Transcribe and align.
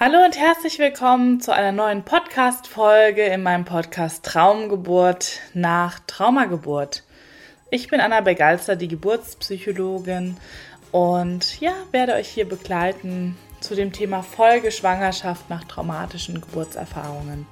Hallo 0.00 0.24
und 0.24 0.38
herzlich 0.38 0.78
willkommen 0.78 1.40
zu 1.40 1.52
einer 1.52 1.72
neuen 1.72 2.04
Podcast-Folge 2.04 3.24
in 3.24 3.42
meinem 3.42 3.64
Podcast 3.64 4.24
Traumgeburt 4.24 5.40
nach 5.54 5.98
Traumageburt. 6.06 7.02
Ich 7.72 7.88
bin 7.88 8.00
Anna 8.00 8.20
Begalster, 8.20 8.76
die 8.76 8.86
Geburtspsychologin 8.86 10.36
und 10.92 11.60
ja, 11.60 11.72
werde 11.90 12.12
euch 12.12 12.28
hier 12.28 12.48
begleiten 12.48 13.36
zu 13.58 13.74
dem 13.74 13.92
Thema 13.92 14.22
Folgeschwangerschaft 14.22 15.50
nach 15.50 15.64
traumatischen 15.64 16.42
Geburtserfahrungen. 16.42 17.44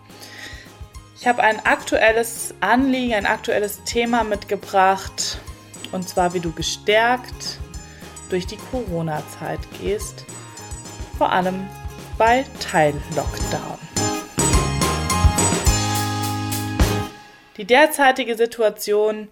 Ich 1.18 1.26
habe 1.26 1.42
ein 1.42 1.66
aktuelles 1.66 2.54
Anliegen, 2.60 3.14
ein 3.14 3.26
aktuelles 3.26 3.82
Thema 3.82 4.22
mitgebracht 4.22 5.38
und 5.90 6.08
zwar, 6.08 6.32
wie 6.32 6.40
du 6.40 6.52
gestärkt 6.52 7.58
durch 8.30 8.46
die 8.46 8.58
Corona-Zeit 8.70 9.58
gehst. 9.80 10.24
Vor 11.18 11.32
allem 11.32 11.66
bei 12.18 12.44
Teil-Lockdown. 12.60 13.78
Die 17.58 17.64
derzeitige 17.64 18.36
Situation 18.36 19.28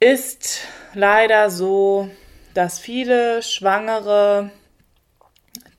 ist 0.00 0.60
leider 0.94 1.50
so, 1.50 2.08
dass 2.54 2.78
viele 2.78 3.42
Schwangere, 3.42 4.50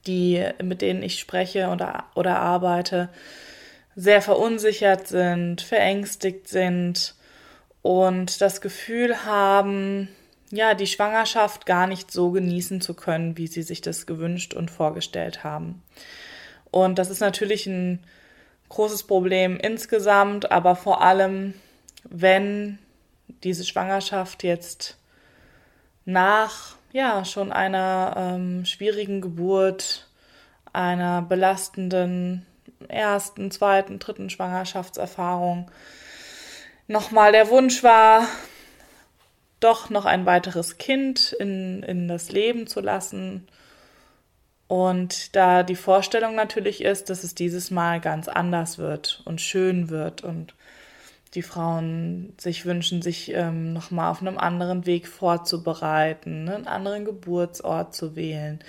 die, 0.08 0.46
mit 0.62 0.82
denen 0.82 1.04
ich 1.04 1.20
spreche 1.20 1.70
oder, 1.70 2.06
oder 2.16 2.40
arbeite, 2.40 3.10
sehr 3.96 4.22
verunsichert 4.22 5.08
sind, 5.08 5.62
verängstigt 5.62 6.48
sind 6.48 7.16
und 7.82 8.42
das 8.42 8.62
Gefühl 8.62 9.26
haben, 9.26 10.10
ja, 10.52 10.74
die 10.74 10.88
Schwangerschaft 10.88 11.66
gar 11.66 11.88
nicht 11.88 12.12
so 12.12 12.32
genießen 12.32 12.82
zu 12.82 12.94
können, 12.94 13.38
wie 13.38 13.48
sie 13.48 13.62
sich 13.62 13.82
das 13.82 14.06
gewünscht 14.06 14.54
und 14.54 14.72
vorgestellt 14.72 15.44
haben. 15.44 15.84
Und 16.72 17.00
das 17.00 17.10
ist 17.10 17.20
natürlich 17.20 17.68
ein 17.68 18.00
großes 18.70 19.04
Problem 19.04 19.58
insgesamt, 19.58 20.52
aber 20.52 20.76
vor 20.76 21.02
allem, 21.02 21.54
wenn 22.04 22.80
diese 23.44 23.64
Schwangerschaft 23.64 24.44
jetzt 24.44 24.98
nach 26.06 26.76
ja 26.92 27.26
schon 27.26 27.52
einer 27.52 28.16
ähm, 28.18 28.66
schwierigen 28.66 29.22
Geburt, 29.22 30.08
einer 30.74 31.22
belastenden 31.22 32.46
ersten, 32.88 33.52
zweiten, 33.52 34.00
dritten 34.00 34.30
Schwangerschaftserfahrung 34.30 35.70
nochmal 36.88 37.32
der 37.32 37.50
Wunsch 37.50 37.84
war, 37.84 38.26
doch 39.60 39.90
noch 39.90 40.06
ein 40.06 40.26
weiteres 40.26 40.78
Kind 40.78 41.34
in, 41.34 41.84
in 41.84 42.08
das 42.08 42.32
Leben 42.32 42.68
zu 42.68 42.80
lassen. 42.80 43.48
Und 44.68 45.36
da 45.36 45.64
die 45.64 45.76
Vorstellung 45.76 46.36
natürlich 46.36 46.84
ist, 46.84 47.10
dass 47.10 47.24
es 47.24 47.34
dieses 47.36 47.72
Mal 47.72 48.00
ganz 48.00 48.28
anders 48.28 48.78
wird 48.78 49.22
und 49.26 49.42
schön 49.42 49.90
wird 49.90 50.24
und 50.24 50.54
die 51.36 51.42
Frauen 51.42 52.34
sich 52.40 52.66
wünschen, 52.66 53.02
sich 53.02 53.32
ähm, 53.34 53.74
nochmal 53.74 54.12
auf 54.12 54.22
einem 54.22 54.38
anderen 54.38 54.86
Weg 54.86 55.08
vorzubereiten, 55.08 56.50
einen 56.50 56.68
anderen 56.68 57.06
Geburtsort 57.06 57.94
zu 57.96 58.16
wählen, 58.16 58.60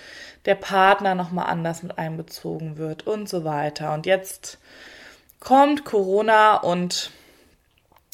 der 0.44 0.56
Partner 0.56 1.14
nochmal 1.14 1.46
anders 1.46 1.82
mit 1.82 1.96
einbezogen 1.98 2.76
wird 2.76 3.06
und 3.06 3.28
so 3.28 3.44
weiter. 3.44 3.94
Und 3.94 4.04
jetzt 4.04 4.58
kommt 5.38 5.84
Corona 5.86 6.56
und 6.56 7.12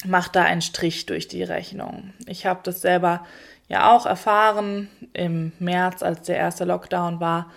macht 0.04 0.36
da 0.36 0.42
einen 0.42 0.62
Strich 0.62 1.06
durch 1.06 1.28
die 1.28 1.42
Rechnung. 1.42 2.12
Ich 2.26 2.46
habe 2.46 2.60
das 2.62 2.80
selber 2.80 3.24
ja 3.68 3.94
auch 3.94 4.06
erfahren 4.06 4.88
im 5.12 5.52
März, 5.58 6.02
als 6.02 6.22
der 6.22 6.36
erste 6.36 6.64
Lockdown 6.64 7.20
war. 7.20 7.50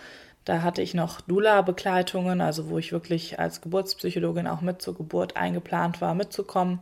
Da 0.46 0.62
hatte 0.64 0.82
ich 0.82 0.94
noch 0.94 1.22
Dula-Begleitungen, 1.22 2.42
also 2.42 2.70
wo 2.70 2.78
ich 2.78 2.92
wirklich 2.92 3.40
als 3.40 3.62
Geburtspsychologin 3.62 4.48
auch 4.48 4.62
mit 4.62 4.82
zur 4.82 4.96
Geburt 4.96 5.38
eingeplant 5.38 6.02
war, 6.02 6.16
mitzukommen. 6.16 6.80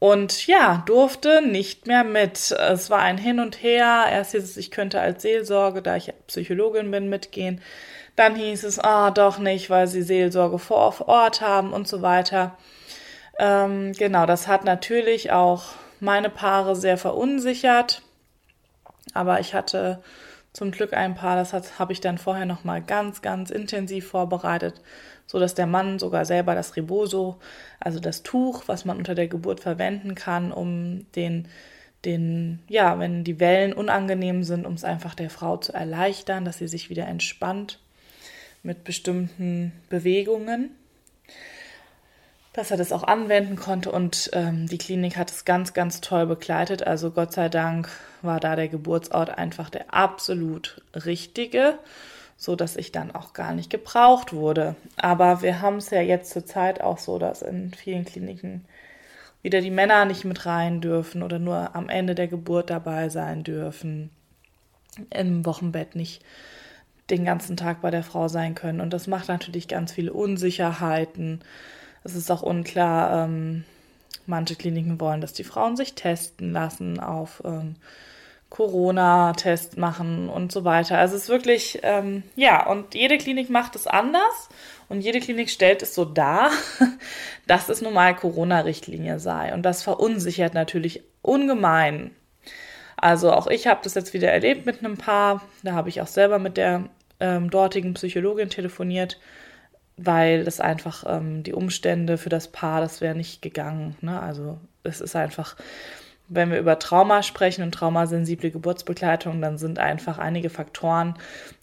Und 0.00 0.46
ja, 0.46 0.82
durfte 0.86 1.42
nicht 1.46 1.86
mehr 1.86 2.04
mit. 2.04 2.50
Es 2.50 2.88
war 2.88 3.00
ein 3.00 3.18
Hin 3.18 3.38
und 3.38 3.62
Her. 3.62 4.06
Erst 4.10 4.32
hieß 4.32 4.42
es, 4.42 4.56
ich 4.56 4.70
könnte 4.70 5.00
als 5.00 5.22
Seelsorge, 5.22 5.82
da 5.82 5.94
ich 5.96 6.12
Psychologin 6.26 6.90
bin, 6.90 7.10
mitgehen. 7.10 7.60
Dann 8.16 8.34
hieß 8.34 8.64
es, 8.64 8.78
ah, 8.78 9.08
oh, 9.08 9.10
doch 9.10 9.38
nicht, 9.38 9.68
weil 9.70 9.86
sie 9.86 10.02
Seelsorge 10.02 10.58
vor 10.58 11.06
Ort 11.06 11.42
haben 11.42 11.72
und 11.72 11.86
so 11.86 12.02
weiter. 12.02 12.56
Ähm, 13.40 13.92
genau, 13.94 14.26
das 14.26 14.48
hat 14.48 14.64
natürlich 14.64 15.32
auch 15.32 15.72
meine 15.98 16.28
Paare 16.28 16.76
sehr 16.76 16.98
verunsichert. 16.98 18.02
Aber 19.14 19.40
ich 19.40 19.54
hatte 19.54 20.02
zum 20.52 20.72
Glück 20.72 20.92
ein 20.92 21.14
Paar, 21.14 21.36
das 21.36 21.78
habe 21.78 21.92
ich 21.94 22.02
dann 22.02 22.18
vorher 22.18 22.44
nochmal 22.44 22.82
ganz, 22.82 23.22
ganz 23.22 23.50
intensiv 23.50 24.08
vorbereitet, 24.08 24.82
so 25.26 25.38
dass 25.38 25.54
der 25.54 25.66
Mann 25.66 25.98
sogar 25.98 26.26
selber 26.26 26.54
das 26.54 26.76
Reboso, 26.76 27.38
also 27.80 27.98
das 27.98 28.22
Tuch, 28.22 28.64
was 28.66 28.84
man 28.84 28.98
unter 28.98 29.14
der 29.14 29.28
Geburt 29.28 29.60
verwenden 29.60 30.14
kann, 30.14 30.52
um 30.52 31.06
den, 31.12 31.48
den, 32.04 32.58
ja, 32.68 32.98
wenn 32.98 33.24
die 33.24 33.40
Wellen 33.40 33.72
unangenehm 33.72 34.42
sind, 34.42 34.66
um 34.66 34.74
es 34.74 34.84
einfach 34.84 35.14
der 35.14 35.30
Frau 35.30 35.56
zu 35.56 35.72
erleichtern, 35.72 36.44
dass 36.44 36.58
sie 36.58 36.68
sich 36.68 36.90
wieder 36.90 37.06
entspannt 37.06 37.78
mit 38.62 38.84
bestimmten 38.84 39.72
Bewegungen 39.88 40.76
dass 42.52 42.70
er 42.70 42.76
das 42.76 42.92
auch 42.92 43.04
anwenden 43.04 43.56
konnte 43.56 43.92
und 43.92 44.30
ähm, 44.32 44.66
die 44.66 44.78
Klinik 44.78 45.16
hat 45.16 45.30
es 45.30 45.44
ganz, 45.44 45.72
ganz 45.72 46.00
toll 46.00 46.26
begleitet. 46.26 46.84
Also 46.84 47.10
Gott 47.10 47.32
sei 47.32 47.48
Dank 47.48 47.88
war 48.22 48.40
da 48.40 48.56
der 48.56 48.68
Geburtsort 48.68 49.30
einfach 49.30 49.70
der 49.70 49.94
absolut 49.94 50.82
richtige, 50.94 51.78
so 52.36 52.56
dass 52.56 52.76
ich 52.76 52.90
dann 52.90 53.14
auch 53.14 53.34
gar 53.34 53.54
nicht 53.54 53.70
gebraucht 53.70 54.32
wurde. 54.32 54.74
Aber 54.96 55.42
wir 55.42 55.60
haben 55.60 55.76
es 55.76 55.90
ja 55.90 56.00
jetzt 56.00 56.32
zur 56.32 56.44
Zeit 56.44 56.80
auch 56.80 56.98
so, 56.98 57.18
dass 57.18 57.42
in 57.42 57.72
vielen 57.72 58.04
Kliniken 58.04 58.64
wieder 59.42 59.60
die 59.60 59.70
Männer 59.70 60.04
nicht 60.04 60.24
mit 60.24 60.44
rein 60.44 60.80
dürfen 60.80 61.22
oder 61.22 61.38
nur 61.38 61.74
am 61.76 61.88
Ende 61.88 62.16
der 62.16 62.28
Geburt 62.28 62.68
dabei 62.68 63.08
sein 63.10 63.44
dürfen, 63.44 64.10
im 65.10 65.46
Wochenbett 65.46 65.94
nicht 65.94 66.22
den 67.10 67.24
ganzen 67.24 67.56
Tag 67.56 67.80
bei 67.80 67.90
der 67.90 68.02
Frau 68.02 68.28
sein 68.28 68.56
können. 68.56 68.80
Und 68.80 68.92
das 68.92 69.06
macht 69.06 69.28
natürlich 69.28 69.68
ganz 69.68 69.92
viele 69.92 70.12
Unsicherheiten 70.12 71.40
es 72.04 72.14
ist 72.14 72.30
auch 72.30 72.42
unklar, 72.42 73.24
ähm, 73.24 73.64
manche 74.26 74.56
Kliniken 74.56 75.00
wollen, 75.00 75.20
dass 75.20 75.32
die 75.32 75.44
Frauen 75.44 75.76
sich 75.76 75.94
testen 75.94 76.52
lassen 76.52 77.00
auf 77.00 77.42
ähm, 77.44 77.76
Corona-Test 78.48 79.78
machen 79.78 80.28
und 80.28 80.50
so 80.52 80.64
weiter. 80.64 80.98
Also 80.98 81.16
es 81.16 81.24
ist 81.24 81.28
wirklich, 81.28 81.80
ähm, 81.82 82.24
ja, 82.36 82.66
und 82.66 82.94
jede 82.94 83.16
Klinik 83.16 83.48
macht 83.48 83.76
es 83.76 83.86
anders 83.86 84.48
und 84.88 85.02
jede 85.02 85.20
Klinik 85.20 85.50
stellt 85.50 85.82
es 85.82 85.94
so 85.94 86.04
dar, 86.04 86.50
dass 87.46 87.68
es 87.68 87.80
nun 87.80 87.94
mal 87.94 88.14
Corona-Richtlinie 88.14 89.20
sei. 89.20 89.54
Und 89.54 89.62
das 89.62 89.82
verunsichert 89.82 90.54
natürlich 90.54 91.02
ungemein. 91.22 92.10
Also 92.96 93.32
auch 93.32 93.46
ich 93.46 93.66
habe 93.66 93.80
das 93.84 93.94
jetzt 93.94 94.12
wieder 94.12 94.30
erlebt 94.30 94.66
mit 94.66 94.80
einem 94.80 94.98
Paar. 94.98 95.42
Da 95.62 95.72
habe 95.72 95.88
ich 95.88 96.02
auch 96.02 96.08
selber 96.08 96.38
mit 96.38 96.56
der 96.56 96.84
ähm, 97.20 97.50
dortigen 97.50 97.94
Psychologin 97.94 98.50
telefoniert 98.50 99.18
weil 100.04 100.44
das 100.44 100.60
einfach 100.60 101.04
ähm, 101.06 101.42
die 101.42 101.52
Umstände 101.52 102.18
für 102.18 102.28
das 102.28 102.48
Paar, 102.48 102.80
das 102.80 103.00
wäre 103.00 103.14
nicht 103.14 103.42
gegangen. 103.42 103.96
Ne? 104.00 104.20
Also 104.20 104.58
es 104.82 105.00
ist 105.00 105.14
einfach, 105.14 105.56
wenn 106.28 106.50
wir 106.50 106.58
über 106.58 106.78
Trauma 106.78 107.22
sprechen 107.22 107.62
und 107.62 107.72
traumasensible 107.72 108.50
Geburtsbegleitung, 108.50 109.40
dann 109.40 109.58
sind 109.58 109.78
einfach 109.78 110.18
einige 110.18 110.48
Faktoren, 110.48 111.14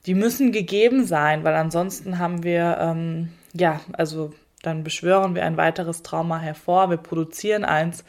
die 0.05 0.13
müssen 0.13 0.51
gegeben 0.51 1.05
sein, 1.05 1.43
weil 1.43 1.55
ansonsten 1.55 2.19
haben 2.19 2.43
wir, 2.43 2.77
ähm, 2.79 3.29
ja, 3.53 3.79
also 3.93 4.33
dann 4.61 4.83
beschwören 4.83 5.33
wir 5.33 5.45
ein 5.45 5.57
weiteres 5.57 6.03
Trauma 6.03 6.39
hervor, 6.39 6.89
wir 6.89 6.97
produzieren 6.97 7.63
eins 7.63 8.03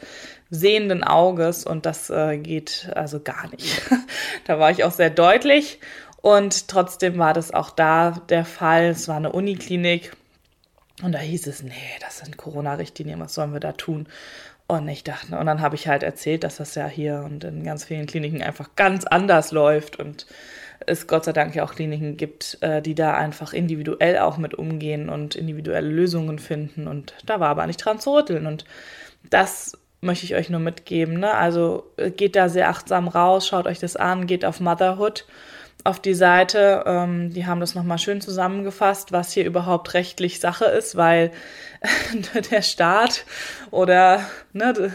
sehenden 0.49 1.03
Auges 1.03 1.63
und 1.63 1.85
das 1.85 2.09
äh, 2.09 2.37
geht 2.37 2.91
also 2.95 3.19
gar 3.19 3.49
nicht. 3.49 3.81
da 4.45 4.59
war 4.59 4.71
ich 4.71 4.83
auch 4.83 4.91
sehr 4.91 5.09
deutlich 5.09 5.79
und 6.21 6.67
trotzdem 6.67 7.17
war 7.17 7.33
das 7.33 7.53
auch 7.53 7.69
da 7.71 8.11
der 8.29 8.45
Fall. 8.45 8.85
Es 8.85 9.07
war 9.07 9.17
eine 9.17 9.31
Uniklinik 9.31 10.13
und 11.01 11.13
da 11.13 11.19
hieß 11.19 11.47
es, 11.47 11.63
nee, 11.63 11.73
das 12.01 12.19
sind 12.19 12.37
Corona-Richtlinien, 12.37 13.19
was 13.19 13.33
sollen 13.33 13.53
wir 13.53 13.59
da 13.59 13.71
tun? 13.71 14.07
Und 14.67 14.87
ich 14.87 15.03
dachte, 15.03 15.35
und 15.37 15.45
dann 15.47 15.61
habe 15.61 15.75
ich 15.75 15.87
halt 15.87 16.03
erzählt, 16.03 16.43
dass 16.43 16.57
das 16.57 16.75
ja 16.75 16.87
hier 16.87 17.23
und 17.25 17.43
in 17.43 17.63
ganz 17.63 17.85
vielen 17.85 18.05
Kliniken 18.05 18.43
einfach 18.43 18.75
ganz 18.75 19.05
anders 19.05 19.51
läuft 19.51 19.97
und 19.97 20.27
es 20.85 21.07
Gott 21.07 21.25
sei 21.25 21.33
Dank 21.33 21.55
ja 21.55 21.63
auch 21.63 21.73
Kliniken 21.73 22.17
gibt, 22.17 22.57
äh, 22.61 22.81
die 22.81 22.95
da 22.95 23.15
einfach 23.15 23.53
individuell 23.53 24.19
auch 24.19 24.37
mit 24.37 24.53
umgehen 24.53 25.09
und 25.09 25.35
individuelle 25.35 25.89
Lösungen 25.89 26.39
finden. 26.39 26.87
Und 26.87 27.13
da 27.25 27.39
war 27.39 27.49
aber 27.49 27.67
nicht 27.67 27.83
dran 27.83 27.99
zu 27.99 28.15
rütteln. 28.15 28.45
Und 28.45 28.65
das 29.29 29.77
möchte 30.01 30.25
ich 30.25 30.35
euch 30.35 30.49
nur 30.49 30.59
mitgeben. 30.59 31.19
Ne? 31.19 31.33
Also 31.33 31.91
äh, 31.97 32.11
geht 32.11 32.35
da 32.35 32.49
sehr 32.49 32.69
achtsam 32.69 33.07
raus, 33.07 33.47
schaut 33.47 33.67
euch 33.67 33.79
das 33.79 33.95
an, 33.95 34.27
geht 34.27 34.45
auf 34.45 34.59
Motherhood 34.59 35.25
auf 35.83 35.99
die 35.99 36.13
Seite. 36.13 36.83
Ähm, 36.85 37.33
die 37.33 37.45
haben 37.45 37.59
das 37.59 37.75
nochmal 37.75 37.97
schön 37.97 38.21
zusammengefasst, 38.21 39.11
was 39.11 39.31
hier 39.31 39.45
überhaupt 39.45 39.93
rechtlich 39.93 40.39
Sache 40.39 40.65
ist, 40.65 40.95
weil 40.95 41.31
der 42.51 42.61
Staat 42.61 43.25
oder 43.71 44.25
ne, 44.53 44.91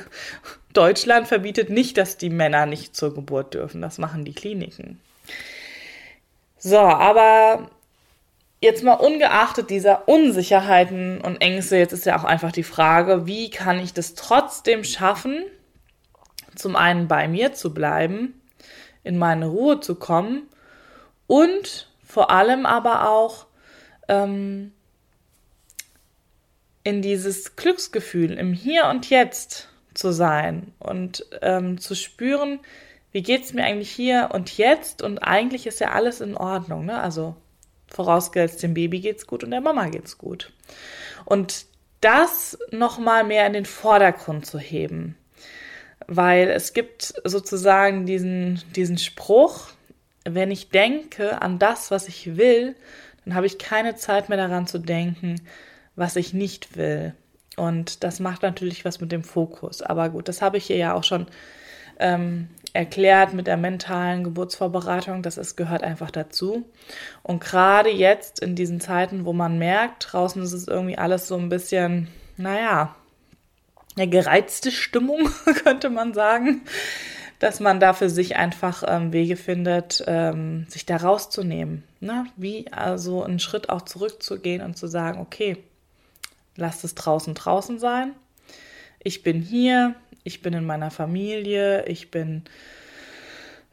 Deutschland 0.73 1.29
verbietet 1.29 1.71
nicht, 1.71 1.97
dass 1.97 2.17
die 2.17 2.31
Männer 2.31 2.67
nicht 2.67 2.95
zur 2.97 3.15
Geburt 3.15 3.55
dürfen. 3.55 3.81
Das 3.81 3.99
machen 3.99 4.25
die 4.25 4.35
Kliniken. 4.35 5.01
So, 6.59 6.79
aber 6.79 7.71
jetzt 8.61 8.83
mal 8.83 8.95
ungeachtet 8.95 9.71
dieser 9.71 10.09
Unsicherheiten 10.09 11.21
und 11.21 11.41
Ängste, 11.41 11.77
jetzt 11.77 11.93
ist 11.93 12.07
ja 12.07 12.19
auch 12.19 12.25
einfach 12.25 12.53
die 12.53 12.63
Frage, 12.63 13.27
wie 13.27 13.51
kann 13.51 13.79
ich 13.79 13.93
das 13.93 14.15
trotzdem 14.15 14.85
schaffen, 14.85 15.45
zum 16.55 16.75
einen 16.77 17.09
bei 17.09 17.29
mir 17.29 17.53
zu 17.53 17.75
bleiben, 17.75 18.41
in 19.03 19.19
meine 19.19 19.47
Ruhe 19.47 19.81
zu 19.81 19.97
kommen 19.97 20.49
und 21.27 21.89
vor 22.05 22.31
allem 22.31 22.67
aber 22.67 23.09
auch 23.09 23.47
ähm, 24.09 24.73
in 26.85 27.03
dieses 27.03 27.57
Glücksgefühl 27.57 28.33
im 28.35 28.53
Hier 28.53 28.87
und 28.87 29.09
Jetzt 29.11 29.69
zu 29.95 30.13
sein 30.13 30.73
und 30.79 31.25
ähm, 31.41 31.79
zu 31.79 31.95
spüren, 31.95 32.61
wie 33.13 33.23
geht 33.23 33.45
es 33.45 33.55
mir 33.55 33.65
eigentlich 33.65 33.93
hier 33.93 34.31
und 34.33 34.59
jetzt 34.59 35.01
und 35.01 35.19
eigentlich 35.19 35.67
ist 35.67 35.79
ja 35.79 35.93
alles 35.93 36.21
in 36.21 36.37
Ordnung, 36.37 36.85
ne? 36.85 37.01
Also 37.01 37.37
vorausgesetzt 37.87 38.63
dem 38.63 38.75
Baby 38.75 38.99
geht's 39.01 39.27
gut 39.27 39.45
und 39.45 39.53
der 39.53 39.61
Mama 39.61 39.89
geht's 39.89 40.19
gut. 40.19 40.53
Und 41.25 41.67
das 42.01 42.59
nochmal 42.73 43.23
mehr 43.23 43.47
in 43.47 43.53
den 43.53 43.67
Vordergrund 43.67 44.47
zu 44.47 44.59
heben, 44.59 45.17
weil 46.09 46.51
es 46.51 46.73
gibt 46.73 47.15
sozusagen 47.23 48.05
diesen 48.05 48.61
diesen 48.75 48.99
Spruch, 48.99 49.69
wenn 50.25 50.51
ich 50.51 50.71
denke 50.71 51.41
an 51.43 51.59
das, 51.59 51.91
was 51.91 52.09
ich 52.09 52.37
will, 52.37 52.75
dann 53.25 53.35
habe 53.35 53.47
ich 53.47 53.59
keine 53.59 53.95
Zeit 53.95 54.29
mehr 54.29 54.39
daran 54.39 54.67
zu 54.67 54.79
denken, 54.79 55.41
was 55.97 56.17
ich 56.17 56.33
nicht 56.35 56.77
will. 56.77 57.15
Und 57.57 58.03
das 58.03 58.21
macht 58.21 58.43
natürlich 58.43 58.85
was 58.85 59.01
mit 59.01 59.13
dem 59.13 59.23
Fokus. 59.23 59.83
Aber 59.83 60.09
gut, 60.09 60.29
das 60.29 60.43
habe 60.43 60.59
ich 60.59 60.67
hier 60.67 60.77
ja 60.77 60.95
auch 60.95 61.05
schon 61.05 61.27
ähm, 61.99 62.49
erklärt 62.73 63.33
mit 63.33 63.47
der 63.47 63.57
mentalen 63.57 64.25
Geburtsvorbereitung. 64.25 65.23
Das 65.23 65.39
ist, 65.39 65.57
gehört 65.57 65.85
einfach 65.85 66.11
dazu. 66.11 66.65
Und 67.23 67.43
gerade 67.43 67.91
jetzt 67.91 68.41
in 68.41 68.57
diesen 68.57 68.81
Zeiten, 68.81 69.25
wo 69.25 69.33
man 69.33 69.59
merkt, 69.59 70.13
draußen 70.13 70.43
ist 70.43 70.53
es 70.53 70.67
irgendwie 70.67 70.99
alles 70.99 71.29
so 71.29 71.37
ein 71.37 71.49
bisschen, 71.49 72.09
naja, 72.37 72.97
eine 73.97 74.09
gereizte 74.09 74.73
Stimmung, 74.73 75.29
könnte 75.63 75.89
man 75.89 76.15
sagen, 76.15 76.63
dass 77.45 77.61
man 77.61 77.79
da 77.79 77.93
für 77.93 78.11
sich 78.11 78.37
einfach 78.37 78.83
ähm, 78.87 79.13
Wege 79.13 79.37
findet, 79.37 80.03
ähm, 80.07 80.67
sich 80.69 80.87
da 80.87 80.97
rauszunehmen. 80.97 81.85
Ne? 82.01 82.27
Wie 82.37 82.73
also 82.73 83.23
einen 83.23 83.39
Schritt 83.39 83.69
auch 83.69 83.83
zurückzugehen 83.83 84.63
und 84.63 84.77
zu 84.77 84.87
sagen, 84.87 85.21
okay, 85.21 85.59
Lasst 86.57 86.85
es 86.85 86.95
draußen 86.95 87.35
draußen 87.35 87.79
sein. 87.79 88.15
Ich 89.03 89.23
bin 89.23 89.41
hier, 89.41 89.95
ich 90.23 90.41
bin 90.41 90.55
in 90.55 90.65
meiner 90.65 90.91
Familie, 90.91 91.85
ich 91.87 92.11
bin 92.11 92.45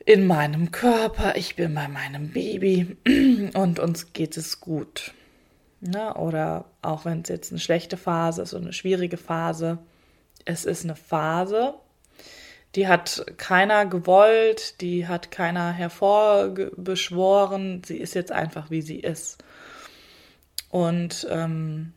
in 0.05 0.25
meinem 0.25 0.71
Körper, 0.71 1.35
ich 1.35 1.55
bin 1.55 1.75
bei 1.75 1.87
meinem 1.87 2.29
Baby 2.31 2.97
und 3.53 3.79
uns 3.79 4.13
geht 4.13 4.35
es 4.35 4.59
gut. 4.59 5.13
Ne? 5.79 6.13
Oder 6.15 6.65
auch 6.81 7.05
wenn 7.05 7.21
es 7.21 7.29
jetzt 7.29 7.51
eine 7.51 7.59
schlechte 7.59 7.97
Phase 7.97 8.41
ist 8.41 8.53
oder 8.53 8.63
eine 8.63 8.73
schwierige 8.73 9.17
Phase, 9.17 9.77
es 10.43 10.65
ist 10.65 10.83
eine 10.83 10.95
Phase, 10.95 11.75
die 12.75 12.87
hat 12.87 13.25
keiner 13.37 13.85
gewollt, 13.85 14.81
die 14.81 15.07
hat 15.07 15.31
keiner 15.31 15.71
hervorbeschworen, 15.71 17.83
sie 17.83 17.97
ist 17.97 18.13
jetzt 18.13 18.31
einfach, 18.31 18.69
wie 18.69 18.81
sie 18.81 18.99
ist. 18.99 19.43
Und 20.69 21.27
ähm, 21.29 21.93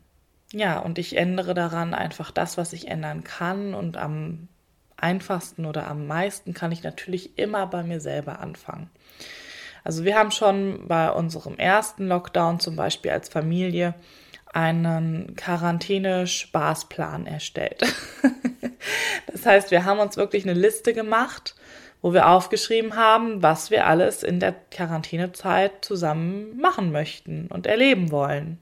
ja, 0.51 0.79
und 0.79 0.99
ich 0.99 1.17
ändere 1.17 1.53
daran 1.53 1.93
einfach 1.93 2.31
das, 2.31 2.57
was 2.57 2.73
ich 2.73 2.87
ändern 2.87 3.23
kann. 3.23 3.73
Und 3.73 3.97
am 3.97 4.47
einfachsten 4.97 5.65
oder 5.65 5.87
am 5.87 6.07
meisten 6.07 6.53
kann 6.53 6.71
ich 6.71 6.83
natürlich 6.83 7.37
immer 7.37 7.67
bei 7.67 7.83
mir 7.83 7.99
selber 7.99 8.39
anfangen. 8.39 8.89
Also 9.83 10.03
wir 10.03 10.17
haben 10.17 10.31
schon 10.31 10.87
bei 10.87 11.11
unserem 11.11 11.57
ersten 11.57 12.07
Lockdown 12.07 12.59
zum 12.59 12.75
Beispiel 12.75 13.11
als 13.11 13.29
Familie 13.29 13.93
einen 14.55 15.35
Quarantäne-Spaßplan 15.35 17.27
erstellt. 17.27 17.83
das 19.31 19.45
heißt, 19.45 19.71
wir 19.71 19.83
haben 19.83 19.99
uns 19.99 20.15
wirklich 20.15 20.43
eine 20.45 20.57
Liste 20.57 20.93
gemacht, 20.93 21.55
wo 22.01 22.13
wir 22.13 22.29
aufgeschrieben 22.29 22.95
haben, 22.95 23.43
was 23.43 23.69
wir 23.69 23.85
alles 23.85 24.23
in 24.23 24.39
der 24.39 24.53
Quarantänezeit 24.71 25.83
zusammen 25.83 26.57
machen 26.57 26.91
möchten 26.91 27.47
und 27.47 27.67
erleben 27.67 28.11
wollen. 28.11 28.57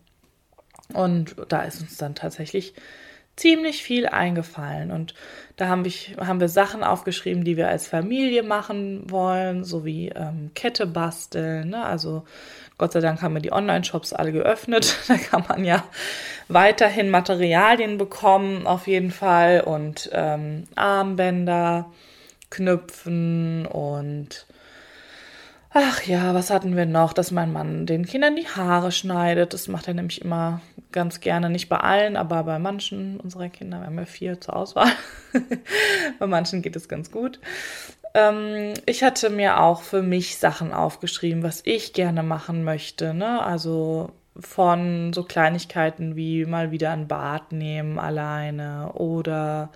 Und 0.94 1.36
da 1.50 1.62
ist 1.62 1.82
uns 1.82 1.98
dann 1.98 2.16
tatsächlich 2.16 2.74
ziemlich 3.36 3.84
viel 3.84 4.08
eingefallen. 4.08 4.92
Und 4.92 5.14
da 5.56 5.68
haben, 5.68 5.86
ich, 5.86 6.16
haben 6.20 6.40
wir 6.40 6.50
Sachen 6.50 6.84
aufgeschrieben, 6.84 7.44
die 7.44 7.58
wir 7.58 7.68
als 7.68 7.88
Familie 7.88 8.44
machen 8.44 9.10
wollen, 9.10 9.64
sowie 9.64 10.12
ähm, 10.16 10.52
Kette 10.56 10.88
basteln. 10.88 11.70
Ne? 11.70 11.84
Also 11.84 12.24
Gott 12.78 12.92
sei 12.92 13.02
Dank 13.02 13.22
haben 13.22 13.34
wir 13.36 13.42
die 13.42 13.54
Online-Shops 13.54 14.14
alle 14.14 14.32
geöffnet. 14.32 14.98
Da 15.08 15.18
kann 15.18 15.44
man 15.48 15.64
ja 15.64 15.84
weiterhin 16.48 17.10
Materialien 17.10 17.98
bekommen, 17.98 18.66
auf 18.66 18.88
jeden 18.88 19.12
Fall. 19.12 19.62
Und 19.62 20.10
ähm, 20.14 20.64
Armbänder, 20.76 21.92
Knüpfen 22.50 23.66
und 23.66 24.46
Ach 25.76 26.04
ja, 26.04 26.36
was 26.36 26.52
hatten 26.52 26.76
wir 26.78 26.86
noch? 26.86 27.14
Dass 27.14 27.32
mein 27.32 27.52
Mann 27.52 27.88
den 27.88 28.06
Kindern 28.06 28.36
die 28.36 28.48
Haare 28.48 28.92
schneidet. 28.92 29.54
Das 29.54 29.68
macht 29.68 29.88
er 29.88 29.96
nämlich 29.96 30.22
immer 30.22 30.62
ganz 30.92 31.20
gerne. 31.20 31.50
Nicht 31.50 31.68
bei 31.68 31.78
allen, 31.78 32.16
aber 32.16 32.44
bei 32.44 32.60
manchen 32.60 33.20
unserer 33.20 33.50
Kinder. 33.50 33.80
Wir 33.80 33.88
haben 33.88 33.98
ja 33.98 34.06
vier 34.06 34.40
zur 34.40 34.56
Auswahl. 34.56 34.92
bei 36.20 36.28
manchen 36.28 36.62
geht 36.62 36.76
es 36.76 36.88
ganz 36.88 37.10
gut. 37.10 37.40
Ähm, 38.14 38.76
ich 38.86 39.02
hatte 39.02 39.32
mir 39.32 39.60
auch 39.62 39.82
für 39.82 40.04
mich 40.04 40.38
Sachen 40.38 40.74
aufgeschrieben, 40.74 41.42
was 41.42 41.62
ich 41.66 41.94
gerne 41.94 42.22
machen 42.22 42.64
möchte. 42.64 43.16
Ne? 43.16 43.42
Also 43.42 44.12
von 44.40 45.12
so 45.12 45.24
Kleinigkeiten 45.24 46.16
wie 46.16 46.46
mal 46.46 46.70
wieder 46.70 46.92
ein 46.92 47.08
Bad 47.08 47.52
nehmen 47.52 47.98
alleine 47.98 48.92
oder 48.94 49.72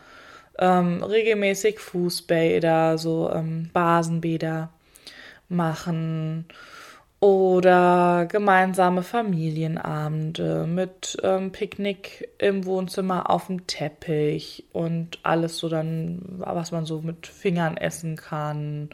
ähm, 0.59 1.01
regelmäßig 1.01 1.79
Fußbäder, 1.79 2.99
so 2.99 3.31
ähm, 3.31 3.71
Basenbäder 3.73 4.69
machen 5.49 6.45
oder 7.19 8.27
gemeinsame 8.29 9.01
Familienabende 9.01 10.67
mit 10.67 11.17
ähm, 11.23 11.51
Picknick 11.51 12.29
im 12.37 12.65
Wohnzimmer 12.65 13.29
auf 13.29 13.47
dem 13.47 13.65
Teppich 13.65 14.65
und 14.71 15.19
alles 15.23 15.57
so 15.57 15.67
dann, 15.67 16.21
was 16.37 16.71
man 16.71 16.85
so 16.85 17.01
mit 17.01 17.25
Fingern 17.25 17.75
essen 17.75 18.17
kann. 18.17 18.89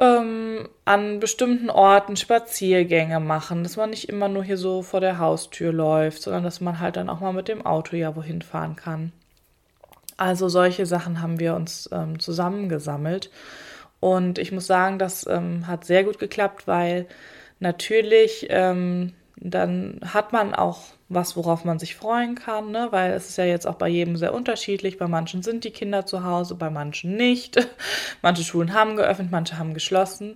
Ähm, 0.00 0.68
an 0.84 1.20
bestimmten 1.20 1.70
Orten 1.70 2.16
Spaziergänge 2.16 3.20
machen, 3.20 3.62
dass 3.62 3.76
man 3.76 3.90
nicht 3.90 4.08
immer 4.08 4.28
nur 4.28 4.42
hier 4.42 4.56
so 4.56 4.82
vor 4.82 5.00
der 5.00 5.18
Haustür 5.18 5.72
läuft, 5.72 6.22
sondern 6.22 6.42
dass 6.42 6.60
man 6.60 6.80
halt 6.80 6.96
dann 6.96 7.10
auch 7.10 7.20
mal 7.20 7.32
mit 7.32 7.46
dem 7.46 7.64
Auto 7.64 7.94
ja 7.94 8.16
wohin 8.16 8.42
fahren 8.42 8.74
kann. 8.74 9.12
Also 10.16 10.48
solche 10.48 10.86
Sachen 10.86 11.22
haben 11.22 11.38
wir 11.38 11.54
uns 11.54 11.88
ähm, 11.92 12.18
zusammengesammelt 12.18 13.30
und 14.02 14.40
ich 14.40 14.50
muss 14.50 14.66
sagen, 14.66 14.98
das 14.98 15.28
ähm, 15.28 15.68
hat 15.68 15.84
sehr 15.84 16.02
gut 16.02 16.18
geklappt, 16.18 16.66
weil 16.66 17.06
natürlich 17.60 18.48
ähm, 18.50 19.12
dann 19.36 20.00
hat 20.12 20.32
man 20.32 20.56
auch 20.56 20.80
was, 21.08 21.36
worauf 21.36 21.64
man 21.64 21.78
sich 21.78 21.94
freuen 21.94 22.34
kann, 22.34 22.72
ne? 22.72 22.88
weil 22.90 23.12
es 23.12 23.28
ist 23.28 23.38
ja 23.38 23.44
jetzt 23.44 23.64
auch 23.64 23.76
bei 23.76 23.86
jedem 23.86 24.16
sehr 24.16 24.34
unterschiedlich. 24.34 24.98
Bei 24.98 25.06
manchen 25.06 25.44
sind 25.44 25.62
die 25.62 25.70
Kinder 25.70 26.04
zu 26.04 26.24
Hause, 26.24 26.56
bei 26.56 26.68
manchen 26.68 27.14
nicht. 27.16 27.64
manche 28.22 28.42
Schulen 28.42 28.74
haben 28.74 28.96
geöffnet, 28.96 29.28
manche 29.30 29.56
haben 29.56 29.72
geschlossen. 29.72 30.34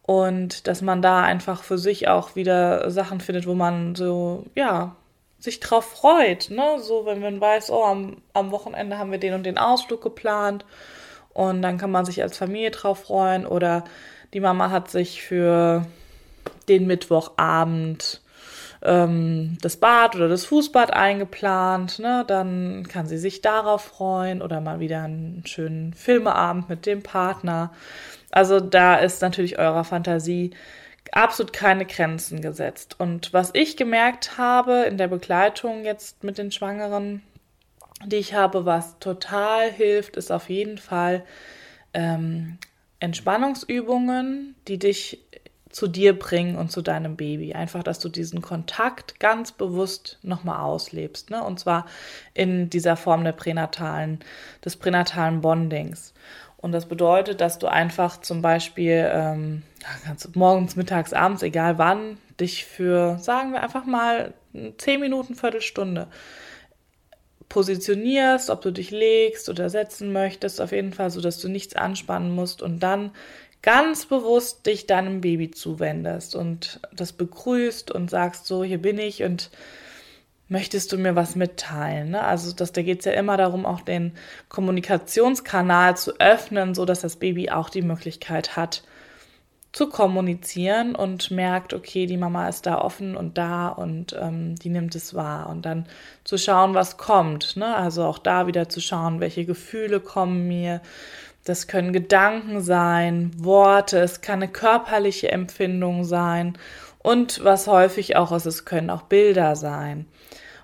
Und 0.00 0.66
dass 0.66 0.80
man 0.80 1.02
da 1.02 1.20
einfach 1.20 1.64
für 1.64 1.76
sich 1.76 2.08
auch 2.08 2.34
wieder 2.34 2.90
Sachen 2.90 3.20
findet, 3.20 3.46
wo 3.46 3.52
man 3.52 3.94
so, 3.94 4.46
ja, 4.54 4.96
sich 5.38 5.60
drauf 5.60 5.84
freut, 5.84 6.48
ne? 6.48 6.78
So, 6.80 7.04
wenn 7.04 7.20
man 7.20 7.42
weiß, 7.42 7.70
oh, 7.70 7.84
am, 7.84 8.22
am 8.32 8.52
Wochenende 8.52 8.96
haben 8.96 9.10
wir 9.10 9.18
den 9.18 9.34
und 9.34 9.44
den 9.44 9.58
Ausflug 9.58 10.00
geplant 10.00 10.64
und 11.36 11.60
dann 11.60 11.76
kann 11.76 11.90
man 11.90 12.06
sich 12.06 12.22
als 12.22 12.38
Familie 12.38 12.70
drauf 12.70 13.04
freuen 13.04 13.44
oder 13.44 13.84
die 14.32 14.40
Mama 14.40 14.70
hat 14.70 14.90
sich 14.90 15.22
für 15.22 15.86
den 16.66 16.86
Mittwochabend 16.86 18.22
ähm, 18.82 19.58
das 19.60 19.76
Bad 19.76 20.16
oder 20.16 20.28
das 20.28 20.46
Fußbad 20.46 20.94
eingeplant. 20.94 21.98
Ne? 21.98 22.24
Dann 22.26 22.88
kann 22.88 23.06
sie 23.06 23.18
sich 23.18 23.42
darauf 23.42 23.82
freuen 23.82 24.40
oder 24.40 24.62
mal 24.62 24.80
wieder 24.80 25.02
einen 25.02 25.42
schönen 25.44 25.92
Filmeabend 25.92 26.70
mit 26.70 26.86
dem 26.86 27.02
Partner. 27.02 27.70
Also 28.30 28.58
da 28.58 28.96
ist 28.96 29.20
natürlich 29.20 29.58
eurer 29.58 29.84
Fantasie 29.84 30.52
absolut 31.12 31.52
keine 31.52 31.84
Grenzen 31.84 32.40
gesetzt. 32.40 32.96
Und 32.98 33.34
was 33.34 33.50
ich 33.52 33.76
gemerkt 33.76 34.38
habe 34.38 34.86
in 34.88 34.96
der 34.96 35.08
Begleitung 35.08 35.84
jetzt 35.84 36.24
mit 36.24 36.38
den 36.38 36.50
Schwangeren, 36.50 37.20
die 38.04 38.16
ich 38.16 38.34
habe, 38.34 38.66
was 38.66 38.98
total 38.98 39.70
hilft, 39.70 40.16
ist 40.16 40.30
auf 40.30 40.50
jeden 40.50 40.78
Fall 40.78 41.24
ähm, 41.94 42.58
Entspannungsübungen, 43.00 44.54
die 44.68 44.78
dich 44.78 45.20
zu 45.70 45.88
dir 45.88 46.18
bringen 46.18 46.56
und 46.56 46.72
zu 46.72 46.80
deinem 46.80 47.16
Baby. 47.16 47.52
Einfach, 47.52 47.82
dass 47.82 47.98
du 47.98 48.08
diesen 48.08 48.40
Kontakt 48.40 49.20
ganz 49.20 49.52
bewusst 49.52 50.18
nochmal 50.22 50.60
auslebst. 50.60 51.30
Ne? 51.30 51.42
Und 51.42 51.60
zwar 51.60 51.84
in 52.32 52.70
dieser 52.70 52.96
Form 52.96 53.24
der 53.24 53.32
pränatalen, 53.32 54.20
des 54.64 54.76
pränatalen 54.76 55.42
Bondings. 55.42 56.14
Und 56.56 56.72
das 56.72 56.86
bedeutet, 56.86 57.42
dass 57.42 57.58
du 57.58 57.66
einfach 57.66 58.20
zum 58.22 58.40
Beispiel 58.40 59.10
ähm, 59.12 59.62
morgens, 60.34 60.76
mittags, 60.76 61.12
abends, 61.12 61.42
egal 61.42 61.76
wann, 61.76 62.16
dich 62.40 62.64
für, 62.64 63.18
sagen 63.18 63.52
wir 63.52 63.62
einfach 63.62 63.84
mal, 63.84 64.32
10 64.78 64.98
Minuten, 64.98 65.34
Viertelstunde 65.34 66.08
positionierst, 67.48 68.50
ob 68.50 68.60
du 68.62 68.72
dich 68.72 68.90
legst 68.90 69.48
oder 69.48 69.70
setzen 69.70 70.12
möchtest, 70.12 70.60
auf 70.60 70.72
jeden 70.72 70.92
Fall 70.92 71.10
so, 71.10 71.20
dass 71.20 71.38
du 71.40 71.48
nichts 71.48 71.76
anspannen 71.76 72.34
musst 72.34 72.62
und 72.62 72.80
dann 72.80 73.12
ganz 73.62 74.06
bewusst 74.06 74.66
dich 74.66 74.86
deinem 74.86 75.20
Baby 75.20 75.50
zuwendest 75.50 76.36
und 76.36 76.80
das 76.92 77.12
begrüßt 77.12 77.90
und 77.90 78.10
sagst 78.10 78.46
so, 78.46 78.62
hier 78.62 78.78
bin 78.78 78.98
ich 78.98 79.22
und 79.22 79.50
möchtest 80.48 80.92
du 80.92 80.98
mir 80.98 81.16
was 81.16 81.34
mitteilen? 81.34 82.10
Ne? 82.10 82.22
Also 82.22 82.52
das, 82.52 82.72
da 82.72 82.82
geht 82.82 83.00
es 83.00 83.04
ja 83.04 83.12
immer 83.12 83.36
darum, 83.36 83.66
auch 83.66 83.80
den 83.80 84.12
Kommunikationskanal 84.48 85.96
zu 85.96 86.18
öffnen, 86.20 86.74
so 86.74 86.84
dass 86.84 87.00
das 87.00 87.16
Baby 87.16 87.50
auch 87.50 87.68
die 87.68 87.82
Möglichkeit 87.82 88.56
hat, 88.56 88.82
zu 89.76 89.90
kommunizieren 89.90 90.94
und 90.94 91.30
merkt, 91.30 91.74
okay, 91.74 92.06
die 92.06 92.16
Mama 92.16 92.48
ist 92.48 92.64
da 92.64 92.78
offen 92.78 93.14
und 93.14 93.36
da 93.36 93.68
und 93.68 94.16
ähm, 94.18 94.54
die 94.54 94.70
nimmt 94.70 94.94
es 94.94 95.12
wahr 95.12 95.50
und 95.50 95.66
dann 95.66 95.84
zu 96.24 96.38
schauen, 96.38 96.72
was 96.72 96.96
kommt. 96.96 97.58
Ne? 97.58 97.76
Also 97.76 98.04
auch 98.04 98.16
da 98.16 98.46
wieder 98.46 98.70
zu 98.70 98.80
schauen, 98.80 99.20
welche 99.20 99.44
Gefühle 99.44 100.00
kommen 100.00 100.48
mir. 100.48 100.80
Das 101.44 101.66
können 101.66 101.92
Gedanken 101.92 102.62
sein, 102.62 103.32
Worte, 103.36 103.98
es 103.98 104.22
kann 104.22 104.42
eine 104.42 104.50
körperliche 104.50 105.30
Empfindung 105.30 106.04
sein 106.04 106.56
und 107.00 107.44
was 107.44 107.66
häufig 107.66 108.16
auch 108.16 108.32
ist, 108.32 108.46
es 108.46 108.64
können 108.64 108.88
auch 108.88 109.02
Bilder 109.02 109.56
sein. 109.56 110.06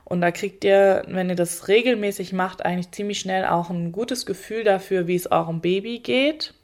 Und 0.06 0.22
da 0.22 0.30
kriegt 0.30 0.64
ihr, 0.64 1.02
wenn 1.06 1.28
ihr 1.28 1.36
das 1.36 1.68
regelmäßig 1.68 2.32
macht, 2.32 2.64
eigentlich 2.64 2.92
ziemlich 2.92 3.20
schnell 3.20 3.44
auch 3.44 3.68
ein 3.68 3.92
gutes 3.92 4.24
Gefühl 4.24 4.64
dafür, 4.64 5.06
wie 5.06 5.16
es 5.16 5.30
eurem 5.30 5.60
Baby 5.60 5.98
geht 5.98 6.54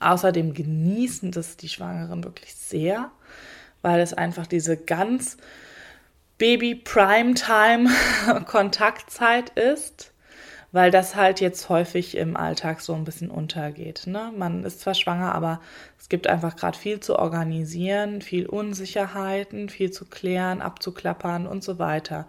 Außerdem 0.00 0.54
genießen 0.54 1.30
das 1.30 1.56
die 1.56 1.68
Schwangeren 1.68 2.24
wirklich 2.24 2.54
sehr, 2.54 3.10
weil 3.82 4.00
es 4.00 4.14
einfach 4.14 4.46
diese 4.46 4.76
ganz 4.76 5.36
Baby 6.38 6.74
Primetime 6.74 7.90
Kontaktzeit 8.46 9.50
ist, 9.50 10.12
weil 10.72 10.90
das 10.90 11.16
halt 11.16 11.40
jetzt 11.40 11.68
häufig 11.68 12.16
im 12.16 12.34
Alltag 12.34 12.80
so 12.80 12.94
ein 12.94 13.04
bisschen 13.04 13.30
untergeht. 13.30 14.06
Ne? 14.06 14.32
Man 14.34 14.64
ist 14.64 14.80
zwar 14.80 14.94
schwanger, 14.94 15.34
aber 15.34 15.60
es 15.98 16.08
gibt 16.08 16.28
einfach 16.28 16.56
gerade 16.56 16.78
viel 16.78 17.00
zu 17.00 17.18
organisieren, 17.18 18.22
viel 18.22 18.46
Unsicherheiten, 18.46 19.68
viel 19.68 19.90
zu 19.90 20.06
klären, 20.06 20.62
abzuklappern 20.62 21.46
und 21.46 21.62
so 21.62 21.78
weiter. 21.78 22.26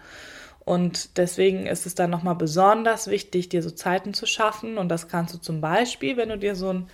Und 0.65 1.17
deswegen 1.17 1.65
ist 1.65 1.85
es 1.85 1.95
dann 1.95 2.09
nochmal 2.09 2.35
besonders 2.35 3.07
wichtig, 3.07 3.49
dir 3.49 3.63
so 3.63 3.71
Zeiten 3.71 4.13
zu 4.13 4.25
schaffen. 4.25 4.77
Und 4.77 4.89
das 4.89 5.07
kannst 5.07 5.33
du 5.33 5.37
zum 5.37 5.61
Beispiel, 5.61 6.17
wenn 6.17 6.29
du 6.29 6.37
dir 6.37 6.55
so 6.55 6.71
ein 6.71 6.87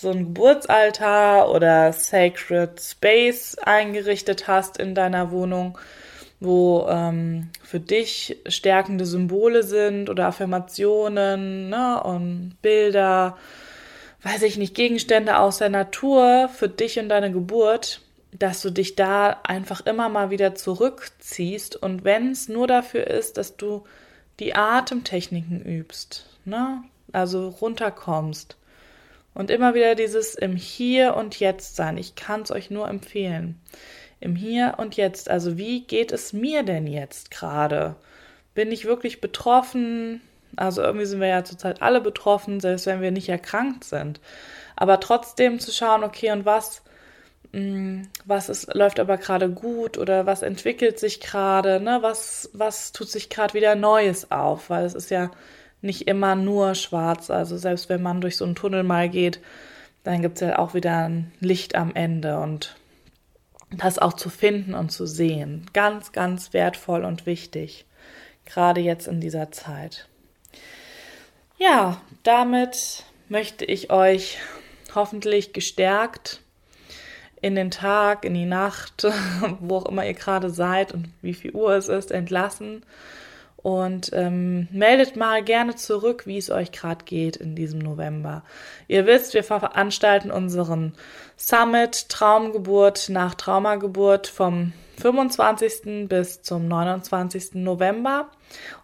so 0.00 0.10
ein 0.10 0.32
Geburtsaltar 0.32 1.50
oder 1.50 1.92
Sacred 1.92 2.80
Space 2.80 3.58
eingerichtet 3.58 4.48
hast 4.48 4.78
in 4.78 4.94
deiner 4.94 5.30
Wohnung, 5.30 5.76
wo 6.40 6.86
ähm, 6.88 7.50
für 7.62 7.80
dich 7.80 8.38
stärkende 8.46 9.04
Symbole 9.04 9.62
sind 9.62 10.08
oder 10.08 10.28
Affirmationen 10.28 11.68
ne, 11.68 12.02
und 12.02 12.56
Bilder, 12.62 13.36
weiß 14.22 14.40
ich 14.42 14.56
nicht, 14.56 14.74
Gegenstände 14.74 15.38
aus 15.38 15.58
der 15.58 15.68
Natur 15.68 16.48
für 16.48 16.70
dich 16.70 16.98
und 16.98 17.10
deine 17.10 17.30
Geburt, 17.30 18.00
dass 18.32 18.62
du 18.62 18.70
dich 18.70 18.96
da 18.96 19.40
einfach 19.42 19.84
immer 19.84 20.08
mal 20.08 20.30
wieder 20.30 20.54
zurückziehst 20.54 21.76
und 21.76 22.04
wenn 22.04 22.30
es 22.30 22.48
nur 22.48 22.66
dafür 22.66 23.06
ist, 23.06 23.36
dass 23.36 23.58
du 23.58 23.84
die 24.38 24.54
Atemtechniken 24.54 25.60
übst, 25.60 26.24
ne? 26.46 26.84
also 27.12 27.48
runterkommst 27.48 28.56
und 29.34 29.50
immer 29.50 29.74
wieder 29.74 29.94
dieses 29.94 30.34
im 30.34 30.56
Hier 30.56 31.16
und 31.16 31.38
Jetzt 31.38 31.76
sein. 31.76 31.96
Ich 31.96 32.14
kann 32.14 32.42
es 32.42 32.50
euch 32.50 32.70
nur 32.70 32.88
empfehlen. 32.88 33.60
Im 34.20 34.36
Hier 34.36 34.74
und 34.78 34.96
Jetzt. 34.96 35.30
Also 35.30 35.56
wie 35.56 35.82
geht 35.86 36.12
es 36.12 36.32
mir 36.32 36.62
denn 36.62 36.86
jetzt 36.86 37.30
gerade? 37.30 37.96
Bin 38.54 38.72
ich 38.72 38.84
wirklich 38.84 39.20
betroffen? 39.20 40.20
Also 40.56 40.82
irgendwie 40.82 41.06
sind 41.06 41.20
wir 41.20 41.28
ja 41.28 41.44
zurzeit 41.44 41.80
alle 41.80 42.00
betroffen, 42.00 42.60
selbst 42.60 42.86
wenn 42.86 43.00
wir 43.00 43.12
nicht 43.12 43.28
erkrankt 43.28 43.84
sind. 43.84 44.20
Aber 44.76 45.00
trotzdem 45.00 45.60
zu 45.60 45.70
schauen, 45.72 46.04
okay, 46.04 46.32
und 46.32 46.44
was, 46.44 46.82
mh, 47.52 47.60
mm, 47.60 48.08
was 48.24 48.48
ist, 48.48 48.74
läuft 48.74 48.98
aber 48.98 49.16
gerade 49.16 49.48
gut 49.48 49.96
oder 49.96 50.26
was 50.26 50.42
entwickelt 50.42 50.98
sich 50.98 51.20
gerade, 51.20 51.80
ne? 51.80 51.98
Was, 52.02 52.50
was 52.52 52.92
tut 52.92 53.08
sich 53.08 53.30
gerade 53.30 53.54
wieder 53.54 53.74
Neues 53.76 54.30
auf? 54.32 54.70
Weil 54.70 54.84
es 54.84 54.94
ist 54.94 55.10
ja 55.10 55.30
nicht 55.82 56.08
immer 56.08 56.34
nur 56.34 56.74
schwarz. 56.74 57.30
Also 57.30 57.56
selbst 57.56 57.88
wenn 57.88 58.02
man 58.02 58.20
durch 58.20 58.36
so 58.36 58.44
einen 58.44 58.54
Tunnel 58.54 58.82
mal 58.82 59.08
geht, 59.08 59.40
dann 60.04 60.22
gibt 60.22 60.36
es 60.36 60.40
ja 60.40 60.58
auch 60.58 60.74
wieder 60.74 61.08
ein 61.08 61.32
Licht 61.40 61.74
am 61.74 61.94
Ende 61.94 62.38
und 62.38 62.76
das 63.70 63.98
auch 63.98 64.14
zu 64.14 64.30
finden 64.30 64.74
und 64.74 64.90
zu 64.90 65.06
sehen. 65.06 65.66
Ganz, 65.72 66.12
ganz 66.12 66.52
wertvoll 66.52 67.04
und 67.04 67.26
wichtig, 67.26 67.86
gerade 68.44 68.80
jetzt 68.80 69.06
in 69.06 69.20
dieser 69.20 69.52
Zeit. 69.52 70.08
Ja, 71.58 72.00
damit 72.22 73.04
möchte 73.28 73.64
ich 73.64 73.90
euch 73.90 74.38
hoffentlich 74.94 75.52
gestärkt 75.52 76.40
in 77.42 77.54
den 77.54 77.70
Tag, 77.70 78.24
in 78.24 78.34
die 78.34 78.46
Nacht, 78.46 79.06
wo 79.60 79.76
auch 79.76 79.86
immer 79.86 80.04
ihr 80.04 80.14
gerade 80.14 80.50
seid 80.50 80.92
und 80.92 81.08
wie 81.22 81.34
viel 81.34 81.52
Uhr 81.52 81.74
es 81.74 81.88
ist, 81.88 82.10
entlassen 82.10 82.82
und 83.62 84.10
ähm, 84.14 84.68
meldet 84.70 85.16
mal 85.16 85.42
gerne 85.42 85.76
zurück, 85.76 86.26
wie 86.26 86.38
es 86.38 86.50
euch 86.50 86.72
gerade 86.72 87.04
geht 87.04 87.36
in 87.36 87.54
diesem 87.54 87.78
November. 87.78 88.42
Ihr 88.88 89.06
wisst, 89.06 89.34
wir 89.34 89.44
veranstalten 89.44 90.30
unseren 90.30 90.94
Summit 91.36 92.08
Traumgeburt 92.08 93.08
nach 93.10 93.34
Traumageburt 93.34 94.26
vom 94.26 94.72
25. 95.00 96.08
bis 96.08 96.42
zum 96.42 96.68
29. 96.68 97.54
November. 97.54 98.30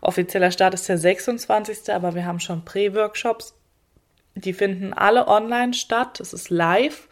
Offizieller 0.00 0.50
Start 0.50 0.74
ist 0.74 0.88
der 0.88 0.98
26., 0.98 1.92
aber 1.92 2.14
wir 2.14 2.26
haben 2.26 2.40
schon 2.40 2.64
Prä-Workshops. 2.64 3.54
Die 4.34 4.52
finden 4.52 4.92
alle 4.92 5.28
online 5.28 5.72
statt. 5.72 6.20
Es 6.20 6.34
ist 6.34 6.50
live 6.50 7.08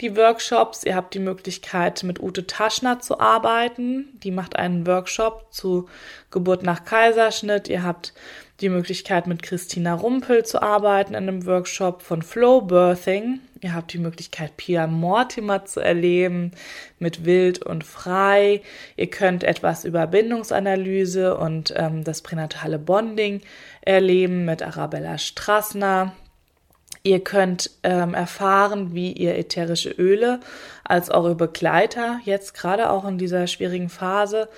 die 0.00 0.16
Workshops. 0.16 0.84
Ihr 0.84 0.96
habt 0.96 1.14
die 1.14 1.20
Möglichkeit, 1.20 2.02
mit 2.02 2.20
Ute 2.20 2.46
Taschner 2.46 3.00
zu 3.00 3.20
arbeiten. 3.20 4.18
Die 4.22 4.30
macht 4.30 4.56
einen 4.56 4.86
Workshop 4.86 5.52
zu 5.52 5.88
Geburt 6.30 6.62
nach 6.62 6.84
Kaiserschnitt. 6.84 7.68
Ihr 7.68 7.82
habt 7.82 8.14
die 8.60 8.68
Möglichkeit, 8.68 9.26
mit 9.26 9.42
Christina 9.42 9.94
Rumpel 9.94 10.44
zu 10.44 10.62
arbeiten 10.62 11.14
in 11.14 11.28
einem 11.28 11.46
Workshop 11.46 12.02
von 12.02 12.22
Flow 12.22 12.60
Birthing. 12.60 13.40
Ihr 13.60 13.74
habt 13.74 13.92
die 13.92 13.98
Möglichkeit, 13.98 14.56
Pia 14.56 14.86
Mortimer 14.86 15.64
zu 15.64 15.80
erleben 15.80 16.52
mit 16.98 17.24
Wild 17.24 17.62
und 17.62 17.84
Frei. 17.84 18.62
Ihr 18.96 19.08
könnt 19.08 19.44
etwas 19.44 19.84
über 19.84 20.06
Bindungsanalyse 20.06 21.36
und 21.36 21.72
ähm, 21.76 22.02
das 22.02 22.22
pränatale 22.22 22.78
Bonding 22.78 23.40
erleben 23.82 24.44
mit 24.44 24.62
Arabella 24.62 25.18
Strassner. 25.18 26.12
Ihr 27.04 27.24
könnt 27.24 27.70
ähm, 27.82 28.14
erfahren, 28.14 28.94
wie 28.94 29.12
ihr 29.12 29.36
ätherische 29.36 29.90
Öle 29.90 30.38
als 30.84 31.10
eure 31.10 31.34
Begleiter 31.34 32.20
jetzt 32.24 32.54
gerade 32.54 32.90
auch 32.90 33.04
in 33.04 33.18
dieser 33.18 33.48
schwierigen 33.48 33.88
Phase 33.88 34.48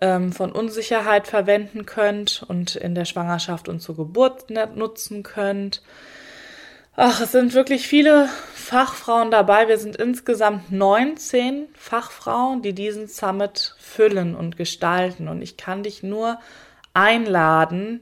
ähm, 0.00 0.32
von 0.32 0.50
Unsicherheit 0.52 1.26
verwenden 1.26 1.84
könnt 1.84 2.42
und 2.48 2.76
in 2.76 2.94
der 2.94 3.04
Schwangerschaft 3.04 3.68
und 3.68 3.80
zur 3.80 3.96
Geburt 3.96 4.46
nutzen 4.74 5.22
könnt. 5.22 5.82
Ach, 6.96 7.20
es 7.20 7.32
sind 7.32 7.54
wirklich 7.54 7.86
viele 7.86 8.28
Fachfrauen 8.54 9.30
dabei. 9.30 9.68
Wir 9.68 9.78
sind 9.78 9.96
insgesamt 9.96 10.72
19 10.72 11.66
Fachfrauen, 11.74 12.62
die 12.62 12.72
diesen 12.72 13.08
Summit 13.08 13.74
füllen 13.78 14.34
und 14.34 14.56
gestalten. 14.56 15.28
Und 15.28 15.40
ich 15.40 15.56
kann 15.56 15.82
dich 15.82 16.02
nur 16.02 16.38
einladen, 16.92 18.00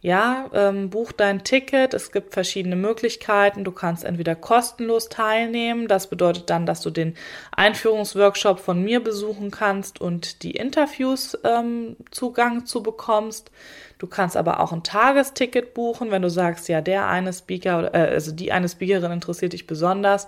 ja, 0.00 0.50
ähm, 0.52 0.90
buch 0.90 1.12
dein 1.12 1.42
Ticket. 1.42 1.94
Es 1.94 2.12
gibt 2.12 2.34
verschiedene 2.34 2.76
Möglichkeiten. 2.76 3.64
Du 3.64 3.72
kannst 3.72 4.04
entweder 4.04 4.34
kostenlos 4.34 5.08
teilnehmen. 5.08 5.88
Das 5.88 6.08
bedeutet 6.08 6.50
dann, 6.50 6.66
dass 6.66 6.82
du 6.82 6.90
den 6.90 7.14
Einführungsworkshop 7.52 8.60
von 8.60 8.82
mir 8.84 9.02
besuchen 9.02 9.50
kannst 9.50 10.00
und 10.00 10.42
die 10.42 10.52
Interviews 10.52 11.36
ähm, 11.44 11.96
Zugang 12.10 12.66
zu 12.66 12.82
bekommst. 12.82 13.50
Du 13.98 14.06
kannst 14.06 14.36
aber 14.36 14.60
auch 14.60 14.72
ein 14.72 14.82
Tagesticket 14.82 15.72
buchen, 15.72 16.10
wenn 16.10 16.22
du 16.22 16.28
sagst, 16.28 16.68
ja, 16.68 16.82
der 16.82 17.08
eine 17.08 17.32
Speaker, 17.32 17.94
äh, 17.94 18.12
also 18.12 18.32
die 18.32 18.52
eine 18.52 18.68
Speakerin 18.68 19.12
interessiert 19.12 19.54
dich 19.54 19.66
besonders 19.66 20.26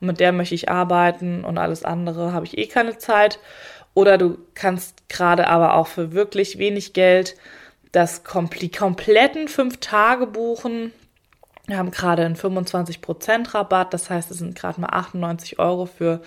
und 0.00 0.06
mit 0.06 0.18
der 0.18 0.32
möchte 0.32 0.54
ich 0.54 0.70
arbeiten 0.70 1.44
und 1.44 1.58
alles 1.58 1.84
andere 1.84 2.32
habe 2.32 2.46
ich 2.46 2.56
eh 2.56 2.66
keine 2.66 2.96
Zeit. 2.96 3.38
Oder 3.92 4.18
du 4.18 4.38
kannst 4.54 5.08
gerade 5.08 5.48
aber 5.48 5.74
auch 5.74 5.88
für 5.88 6.12
wirklich 6.12 6.58
wenig 6.58 6.94
Geld 6.94 7.36
das 7.92 8.24
kompletten 8.24 9.48
fünf 9.48 9.78
Tage 9.78 10.26
buchen. 10.26 10.92
Wir 11.66 11.78
haben 11.78 11.90
gerade 11.90 12.24
einen 12.24 12.36
25% 12.36 13.54
Rabatt, 13.54 13.94
das 13.94 14.10
heißt, 14.10 14.30
es 14.30 14.38
sind 14.38 14.56
gerade 14.56 14.80
mal 14.80 14.88
98 14.88 15.58
Euro 15.58 15.86
für 15.86 16.20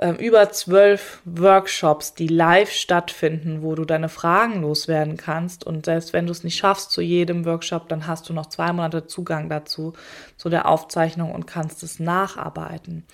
ähm, 0.00 0.16
über 0.16 0.50
zwölf 0.50 1.20
Workshops, 1.26 2.14
die 2.14 2.26
live 2.26 2.70
stattfinden, 2.70 3.62
wo 3.62 3.74
du 3.74 3.84
deine 3.84 4.08
Fragen 4.08 4.62
loswerden 4.62 5.18
kannst. 5.18 5.64
Und 5.64 5.84
selbst 5.84 6.14
wenn 6.14 6.24
du 6.24 6.32
es 6.32 6.42
nicht 6.42 6.56
schaffst 6.56 6.90
zu 6.90 7.02
jedem 7.02 7.44
Workshop, 7.44 7.88
dann 7.88 8.06
hast 8.06 8.28
du 8.28 8.32
noch 8.32 8.46
zwei 8.46 8.72
Monate 8.72 9.06
Zugang 9.06 9.50
dazu, 9.50 9.92
zu 10.38 10.48
der 10.48 10.66
Aufzeichnung 10.68 11.32
und 11.32 11.46
kannst 11.46 11.82
es 11.82 12.00
nacharbeiten. 12.00 13.04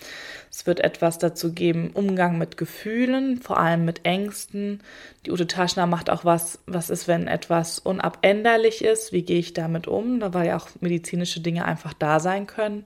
Es 0.48 0.64
wird 0.66 0.78
etwas 0.78 1.18
dazu 1.18 1.52
geben, 1.52 1.90
Umgang 1.92 2.38
mit 2.38 2.56
Gefühlen, 2.56 3.40
vor 3.42 3.58
allem 3.58 3.84
mit 3.84 4.04
Ängsten. 4.04 4.80
Die 5.26 5.32
Ute 5.32 5.48
Taschner 5.48 5.86
macht 5.86 6.08
auch 6.08 6.24
was, 6.24 6.60
was 6.66 6.88
ist, 6.88 7.08
wenn 7.08 7.26
etwas 7.26 7.80
unabänderlich 7.80 8.84
ist, 8.84 9.12
wie 9.12 9.22
gehe 9.22 9.40
ich 9.40 9.54
damit 9.54 9.88
um, 9.88 10.22
weil 10.32 10.46
ja 10.46 10.56
auch 10.56 10.68
medizinische 10.80 11.40
Dinge 11.40 11.64
einfach 11.64 11.94
da 11.94 12.20
sein 12.20 12.46
können. 12.46 12.84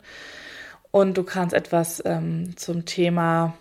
Und 0.90 1.18
du 1.18 1.22
kannst 1.22 1.54
etwas 1.54 2.02
ähm, 2.06 2.56
zum 2.56 2.86
Thema 2.86 3.54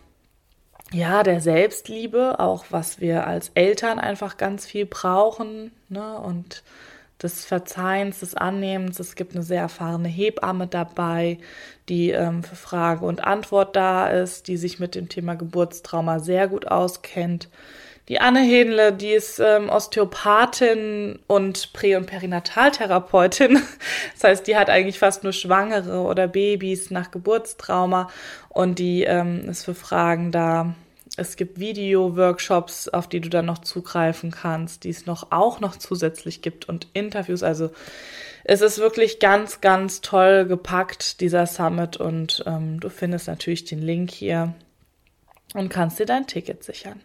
ja, 0.92 1.24
der 1.24 1.42
Selbstliebe, 1.42 2.40
auch 2.40 2.66
was 2.70 3.00
wir 3.00 3.28
als 3.28 3.52
Eltern 3.54 4.00
einfach 4.00 4.38
ganz 4.38 4.66
viel 4.66 4.86
brauchen, 4.86 5.72
ne? 5.90 6.18
Und 6.20 6.64
des 7.22 7.46
Verzeihens, 7.46 8.22
des 8.22 8.36
Annehmens. 8.36 9.00
Es 9.00 9.16
gibt 9.16 9.36
eine 9.36 9.44
sehr 9.44 9.62
erfahrene 9.62 10.08
Hebamme 10.08 10.68
dabei, 10.68 11.38
die 11.90 12.12
ähm, 12.12 12.44
für 12.44 12.56
Frage 12.56 13.06
und 13.06 13.24
Antwort 13.26 13.76
da 13.76 14.08
ist, 14.08 14.48
die 14.48 14.58
sich 14.58 14.80
mit 14.80 14.96
dem 14.96 15.10
Thema 15.10 15.36
Geburtstrauma 15.36 16.20
sehr 16.20 16.48
gut 16.48 16.68
auskennt. 16.68 17.50
Die 18.10 18.20
Anne 18.20 18.42
Hedle, 18.42 18.92
die 18.92 19.12
ist 19.12 19.40
ähm, 19.40 19.70
Osteopathin 19.70 21.20
und 21.28 21.74
Prä- 21.74 21.96
und 21.96 22.08
Perinataltherapeutin. 22.08 23.62
Das 24.14 24.24
heißt, 24.24 24.48
die 24.48 24.58
hat 24.58 24.70
eigentlich 24.70 25.00
fast 25.00 25.24
nur 25.24 25.32
Schwangere 25.32 26.02
oder 26.02 26.28
Babys 26.28 26.92
nach 26.92 27.12
Geburtstrauma 27.12 28.10
und 28.50 28.80
die 28.80 29.04
ähm, 29.04 29.48
ist 29.48 29.64
für 29.64 29.76
Fragen 29.76 30.32
da. 30.32 30.74
Es 31.16 31.36
gibt 31.36 31.60
Video-Workshops, 31.60 32.90
auf 32.90 33.08
die 33.08 33.22
du 33.22 33.30
dann 33.30 33.46
noch 33.46 33.60
zugreifen 33.60 34.32
kannst, 34.32 34.84
die 34.84 34.90
es 34.90 35.06
noch 35.06 35.32
auch 35.32 35.60
noch 35.60 35.78
zusätzlich 35.78 36.42
gibt 36.42 36.68
und 36.68 36.88
Interviews. 36.94 37.44
Also 37.44 37.72
es 38.44 38.62
ist 38.62 38.80
wirklich 38.80 39.20
ganz, 39.20 39.62
ganz 39.62 40.02
toll 40.02 40.46
gepackt, 40.46 41.22
dieser 41.22 41.46
Summit. 41.46 41.98
Und 41.98 42.44
ähm, 42.46 42.80
du 42.80 42.90
findest 42.90 43.28
natürlich 43.28 43.66
den 43.66 43.82
Link 43.82 44.12
hier 44.12 44.54
und 45.54 45.70
kannst 45.70 46.00
dir 46.00 46.06
dein 46.06 46.28
Ticket 46.28 46.64
sichern. 46.64 47.02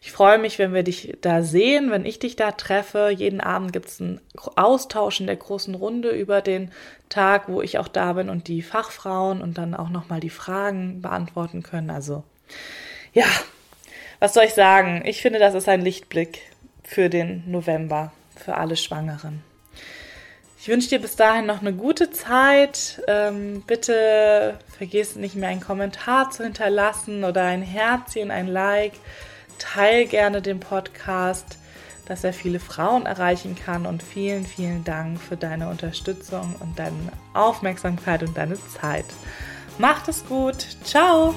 Ich 0.00 0.10
freue 0.10 0.38
mich, 0.38 0.58
wenn 0.58 0.74
wir 0.74 0.82
dich 0.82 1.16
da 1.20 1.42
sehen, 1.42 1.90
wenn 1.90 2.04
ich 2.04 2.18
dich 2.18 2.34
da 2.34 2.52
treffe. 2.52 3.10
Jeden 3.14 3.40
Abend 3.40 3.72
gibt 3.72 3.86
es 3.86 4.00
einen 4.00 4.20
Austausch 4.56 5.20
in 5.20 5.26
der 5.26 5.36
großen 5.36 5.74
Runde 5.74 6.10
über 6.10 6.42
den 6.42 6.72
Tag, 7.08 7.48
wo 7.48 7.62
ich 7.62 7.78
auch 7.78 7.88
da 7.88 8.14
bin 8.14 8.28
und 8.28 8.48
die 8.48 8.62
Fachfrauen 8.62 9.40
und 9.40 9.56
dann 9.56 9.74
auch 9.74 9.88
nochmal 9.88 10.20
die 10.20 10.30
Fragen 10.30 11.00
beantworten 11.00 11.62
können. 11.62 11.90
Also 11.90 12.24
ja, 13.12 13.26
was 14.18 14.34
soll 14.34 14.44
ich 14.44 14.54
sagen? 14.54 15.02
Ich 15.04 15.22
finde, 15.22 15.38
das 15.38 15.54
ist 15.54 15.68
ein 15.68 15.80
Lichtblick 15.80 16.40
für 16.82 17.08
den 17.08 17.44
November, 17.46 18.12
für 18.34 18.56
alle 18.56 18.76
Schwangeren. 18.76 19.42
Ich 20.58 20.68
wünsche 20.68 20.88
dir 20.88 21.00
bis 21.00 21.16
dahin 21.16 21.46
noch 21.46 21.60
eine 21.60 21.72
gute 21.72 22.10
Zeit. 22.10 23.02
Ähm, 23.06 23.62
bitte 23.66 24.58
vergiss 24.76 25.16
nicht 25.16 25.36
mehr 25.36 25.50
einen 25.50 25.60
Kommentar 25.60 26.30
zu 26.30 26.44
hinterlassen 26.44 27.24
oder 27.24 27.44
ein 27.44 27.62
Herzchen, 27.62 28.30
ein 28.30 28.48
Like. 28.48 28.94
Teil 29.58 30.06
gerne 30.06 30.42
den 30.42 30.60
Podcast, 30.60 31.58
dass 32.06 32.24
er 32.24 32.32
viele 32.32 32.60
Frauen 32.60 33.06
erreichen 33.06 33.54
kann. 33.54 33.86
Und 33.86 34.02
vielen, 34.02 34.46
vielen 34.46 34.82
Dank 34.84 35.20
für 35.20 35.36
deine 35.36 35.68
Unterstützung 35.68 36.56
und 36.60 36.78
deine 36.78 37.12
Aufmerksamkeit 37.34 38.22
und 38.22 38.36
deine 38.36 38.58
Zeit. 38.80 39.06
Macht 39.78 40.08
es 40.08 40.24
gut. 40.26 40.66
Ciao. 40.84 41.34